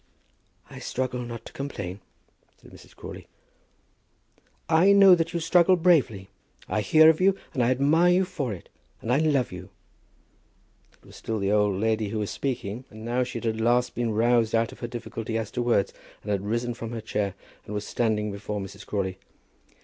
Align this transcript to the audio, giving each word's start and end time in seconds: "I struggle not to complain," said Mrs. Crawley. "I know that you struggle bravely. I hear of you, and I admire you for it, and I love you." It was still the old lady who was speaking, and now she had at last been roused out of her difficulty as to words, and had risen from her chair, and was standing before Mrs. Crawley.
"I 0.67 0.79
struggle 0.79 1.19
not 1.21 1.45
to 1.45 1.53
complain," 1.53 1.99
said 2.57 2.71
Mrs. 2.71 2.95
Crawley. 2.95 3.27
"I 4.67 4.93
know 4.93 5.13
that 5.13 5.31
you 5.31 5.39
struggle 5.39 5.75
bravely. 5.75 6.27
I 6.67 6.81
hear 6.81 7.07
of 7.07 7.21
you, 7.21 7.37
and 7.53 7.61
I 7.61 7.69
admire 7.69 8.11
you 8.11 8.25
for 8.25 8.51
it, 8.51 8.69
and 8.99 9.13
I 9.13 9.19
love 9.19 9.51
you." 9.51 9.69
It 10.93 11.05
was 11.05 11.15
still 11.15 11.37
the 11.37 11.51
old 11.51 11.79
lady 11.79 12.07
who 12.09 12.17
was 12.17 12.31
speaking, 12.31 12.83
and 12.89 13.05
now 13.05 13.21
she 13.21 13.37
had 13.37 13.45
at 13.45 13.61
last 13.61 13.93
been 13.93 14.09
roused 14.11 14.55
out 14.55 14.71
of 14.71 14.79
her 14.79 14.87
difficulty 14.87 15.37
as 15.37 15.51
to 15.51 15.61
words, 15.61 15.93
and 16.23 16.31
had 16.31 16.47
risen 16.47 16.73
from 16.73 16.93
her 16.93 17.01
chair, 17.01 17.35
and 17.67 17.75
was 17.75 17.85
standing 17.85 18.31
before 18.31 18.59
Mrs. 18.59 18.83
Crawley. 18.87 19.19